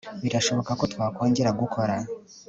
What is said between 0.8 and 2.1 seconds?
twakongera gukora